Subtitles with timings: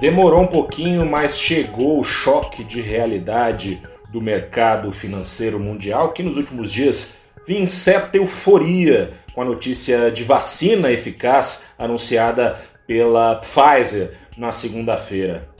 [0.00, 6.38] Demorou um pouquinho, mas chegou o choque de realidade do mercado financeiro mundial, que nos
[6.38, 14.14] últimos dias vinha em certa euforia com a notícia de vacina eficaz anunciada pela Pfizer
[14.38, 15.50] na segunda-feira.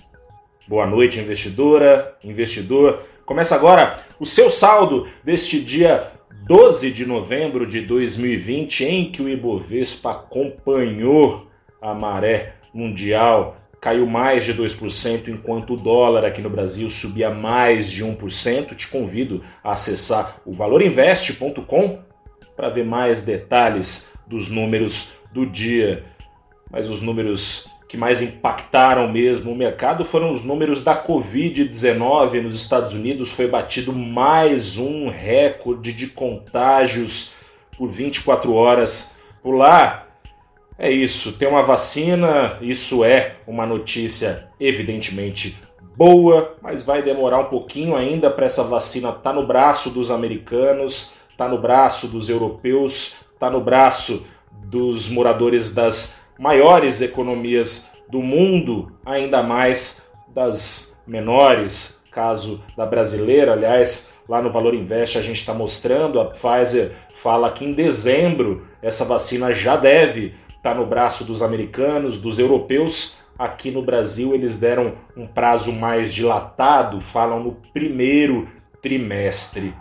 [0.67, 3.03] Boa noite, investidora, investidor.
[3.27, 6.13] Começa agora o seu saldo deste dia
[6.47, 11.47] 12 de novembro de 2020, em que o Ibovespa acompanhou
[11.79, 17.91] a maré mundial caiu mais de 2%, enquanto o dólar aqui no Brasil subia mais
[17.91, 18.75] de 1%.
[18.77, 21.99] Te convido a acessar o valorinvest.com
[22.55, 26.05] para ver mais detalhes dos números do dia.
[26.71, 32.55] Mas os números que mais impactaram mesmo o mercado foram os números da Covid-19 nos
[32.55, 33.33] Estados Unidos.
[33.33, 37.35] Foi batido mais um recorde de contágios
[37.77, 40.10] por 24 horas por lá.
[40.83, 45.61] É isso, tem uma vacina, isso é uma notícia evidentemente
[45.95, 50.11] boa, mas vai demorar um pouquinho ainda para essa vacina estar tá no braço dos
[50.11, 54.27] americanos, tá no braço dos europeus, tá no braço
[54.69, 64.15] dos moradores das maiores economias do mundo, ainda mais das menores, caso da brasileira, aliás,
[64.27, 69.05] lá no Valor Invest a gente está mostrando, a Pfizer fala que em dezembro essa
[69.05, 73.21] vacina já deve está no braço dos americanos, dos europeus.
[73.39, 78.47] Aqui no Brasil eles deram um prazo mais dilatado, falam no primeiro
[78.83, 79.75] trimestre.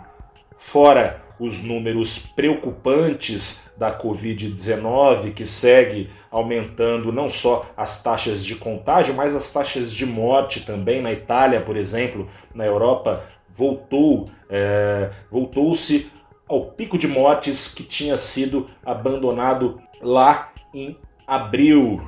[0.56, 9.14] Fora os números preocupantes da Covid-19, que segue aumentando não só as taxas de contágio,
[9.14, 11.02] mas as taxas de morte também.
[11.02, 16.10] Na Itália, por exemplo, na Europa, voltou, é, voltou-se
[16.48, 22.00] ao pico de mortes que tinha sido abandonado lá em abril.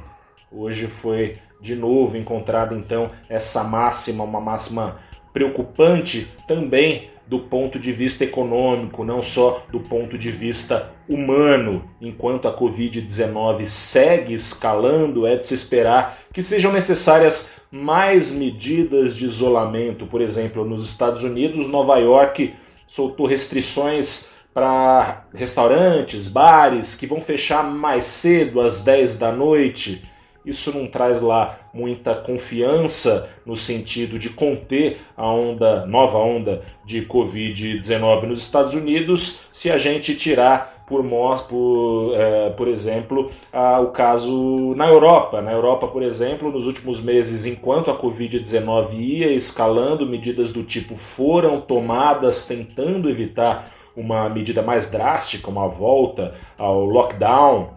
[0.50, 5.00] Hoje foi de novo encontrada então essa máxima, uma máxima
[5.32, 11.88] preocupante também do ponto de vista econômico, não só do ponto de vista humano.
[12.00, 19.24] Enquanto a Covid-19 segue escalando, é de se esperar que sejam necessárias mais medidas de
[19.24, 20.06] isolamento.
[20.06, 22.54] Por exemplo, nos Estados Unidos, Nova York
[22.86, 30.02] soltou restrições para restaurantes, bares que vão fechar mais cedo, às 10 da noite.
[30.44, 37.02] Isso não traz lá muita confiança no sentido de conter a onda, nova onda de
[37.06, 41.04] Covid-19 nos Estados Unidos, se a gente tirar por,
[41.48, 45.40] por, é, por exemplo, a, o caso na Europa.
[45.40, 50.96] Na Europa, por exemplo, nos últimos meses, enquanto a Covid-19 ia escalando, medidas do tipo
[50.96, 57.74] foram tomadas tentando evitar uma medida mais drástica, uma volta ao lockdown.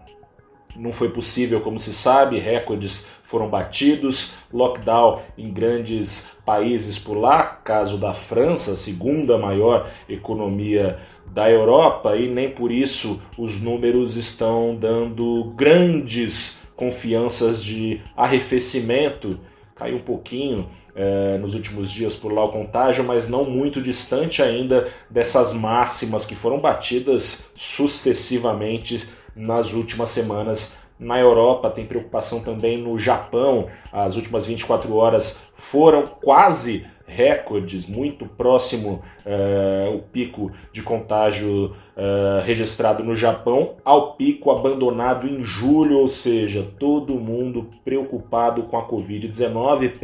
[0.76, 7.44] Não foi possível, como se sabe, recordes foram batidos, lockdown em grandes países por lá,
[7.46, 14.76] caso da França, segunda maior economia da Europa, e nem por isso os números estão
[14.76, 19.40] dando grandes confianças de arrefecimento.
[19.76, 24.42] Caiu um pouquinho é, nos últimos dias por lá o contágio, mas não muito distante
[24.42, 32.78] ainda dessas máximas que foram batidas sucessivamente nas últimas semanas na Europa, tem preocupação também
[32.78, 33.68] no Japão.
[33.92, 42.42] As últimas 24 horas foram quase recordes, muito próximo é, o pico de contágio é,
[42.44, 48.88] registrado no Japão ao pico abandonado em julho, ou seja, todo mundo preocupado com a
[48.88, 49.98] Covid-19,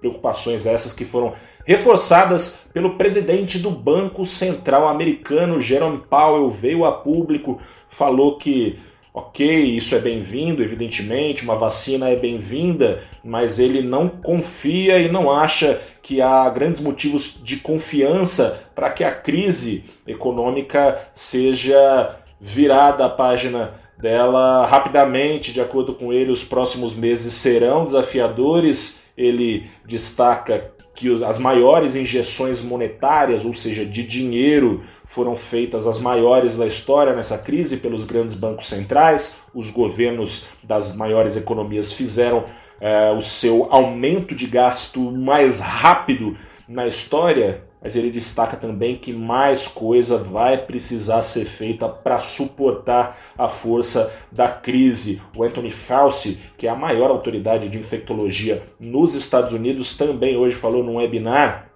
[0.00, 1.34] Preocupações essas que foram
[1.66, 8.78] reforçadas pelo presidente do Banco Central americano, Jerome Powell, veio a público, falou que,
[9.12, 15.30] ok, isso é bem-vindo, evidentemente, uma vacina é bem-vinda, mas ele não confia e não
[15.30, 23.10] acha que há grandes motivos de confiança para que a crise econômica seja virada a
[23.10, 25.52] página dela rapidamente.
[25.52, 32.62] De acordo com ele, os próximos meses serão desafiadores ele destaca que as maiores injeções
[32.62, 38.34] monetárias, ou seja, de dinheiro, foram feitas as maiores da história nessa crise pelos grandes
[38.34, 39.42] bancos centrais.
[39.54, 42.44] Os governos das maiores economias fizeram
[42.80, 46.36] é, o seu aumento de gasto mais rápido
[46.66, 53.16] na história mas ele destaca também que mais coisa vai precisar ser feita para suportar
[53.36, 55.22] a força da crise.
[55.36, 60.56] O Anthony Fauci, que é a maior autoridade de infectologia nos Estados Unidos, também hoje
[60.56, 61.68] falou num webinar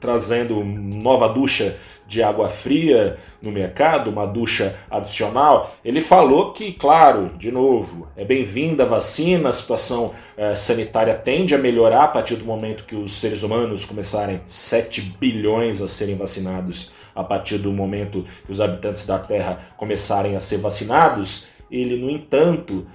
[0.00, 5.74] trazendo nova ducha de água fria no mercado, uma ducha adicional.
[5.84, 11.54] Ele falou que, claro, de novo, é bem-vinda a vacina, a situação eh, sanitária tende
[11.54, 16.16] a melhorar a partir do momento que os seres humanos começarem 7 bilhões a serem
[16.16, 21.48] vacinados, a partir do momento que os habitantes da Terra começarem a ser vacinados.
[21.70, 22.86] Ele, no entanto,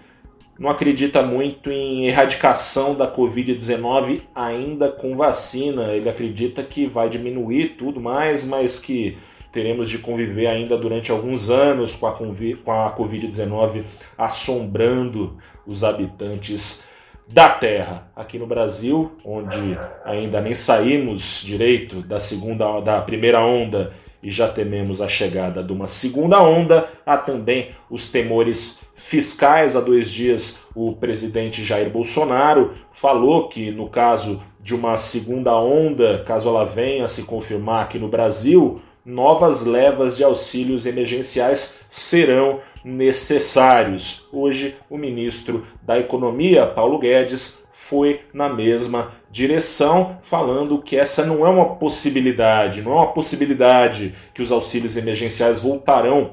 [0.60, 5.94] não acredita muito em erradicação da Covid-19 ainda com vacina.
[5.94, 9.18] Ele acredita que vai diminuir tudo mais, mas que
[9.52, 13.84] teremos de conviver ainda durante alguns anos com a, a Covid-19
[14.18, 16.86] assombrando os habitantes
[17.28, 18.12] da Terra.
[18.16, 24.48] Aqui no Brasil, onde ainda nem saímos direito da segunda da primeira onda e já
[24.48, 29.76] tememos a chegada de uma segunda onda, há também os temores fiscais.
[29.76, 36.24] Há dois dias, o presidente Jair Bolsonaro falou que, no caso de uma segunda onda,
[36.24, 42.60] caso ela venha a se confirmar aqui no Brasil, novas levas de auxílios emergenciais serão
[42.84, 44.28] necessários.
[44.32, 51.46] Hoje, o ministro da Economia, Paulo Guedes, foi na mesma direção, falando que essa não
[51.46, 56.32] é uma possibilidade, não é uma possibilidade que os auxílios emergenciais voltarão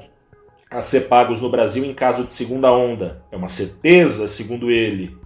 [0.69, 3.23] a ser pagos no Brasil em caso de segunda onda.
[3.31, 5.17] É uma certeza, segundo ele.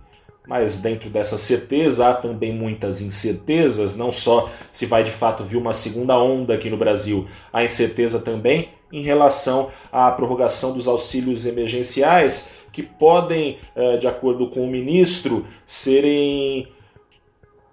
[0.48, 5.58] Mas dentro dessa certeza há também muitas incertezas, não só se vai de fato vir
[5.58, 11.46] uma segunda onda aqui no Brasil, há incerteza também em relação à prorrogação dos auxílios
[11.48, 16.68] emergenciais, que podem, eh, de acordo com o ministro, serem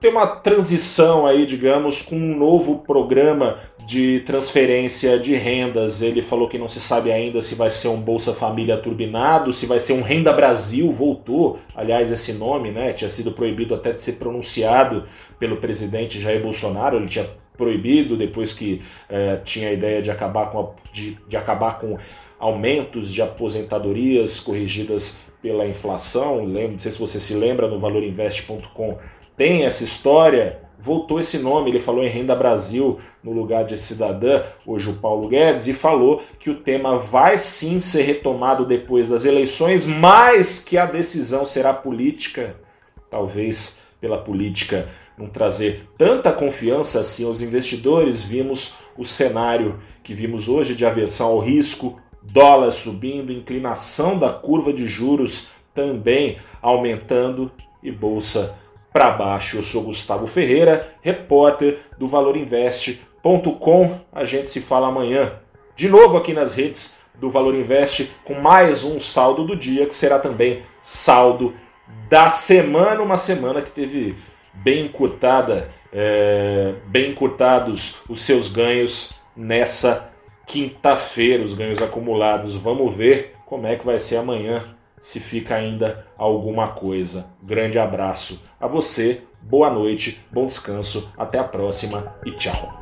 [0.01, 6.01] ter uma transição aí, digamos, com um novo programa de transferência de rendas.
[6.01, 9.67] Ele falou que não se sabe ainda se vai ser um Bolsa Família turbinado, se
[9.67, 12.95] vai ser um Renda Brasil, voltou, aliás, esse nome, né?
[12.95, 15.05] Tinha sido proibido até de ser pronunciado
[15.39, 17.29] pelo presidente Jair Bolsonaro, ele tinha
[17.61, 18.81] proibido depois que
[19.11, 21.99] eh, tinha a ideia de acabar com, a, de, de acabar com
[22.39, 26.43] aumentos de aposentadorias corrigidas pela inflação.
[26.47, 28.97] Lembro, não sei se você se lembra no valorinvest.com
[29.41, 34.43] tem essa história, voltou esse nome, ele falou em Renda Brasil no lugar de cidadã,
[34.67, 39.25] hoje o Paulo Guedes, e falou que o tema vai sim ser retomado depois das
[39.25, 42.57] eleições, mas que a decisão será política,
[43.11, 44.91] talvez pela política
[45.21, 51.29] não trazer tanta confiança assim aos investidores, vimos o cenário que vimos hoje de aversão
[51.29, 57.53] ao risco, dólar subindo, inclinação da curva de juros também aumentando
[57.83, 58.59] e bolsa
[58.93, 59.59] para baixo.
[59.59, 63.99] Eu sou Gustavo Ferreira, repórter do valorinvest.com.
[64.13, 65.35] A gente se fala amanhã
[65.77, 69.95] de novo aqui nas redes do Valor Invest com mais um saldo do dia, que
[69.95, 71.55] será também saldo
[72.09, 74.17] da semana, uma semana que teve
[74.63, 80.13] bem encurtada, é, bem encurtados os seus ganhos nessa
[80.47, 82.55] quinta-feira, os ganhos acumulados.
[82.55, 87.31] Vamos ver como é que vai ser amanhã se fica ainda alguma coisa.
[87.43, 92.80] Grande abraço a você, boa noite, bom descanso, até a próxima e tchau.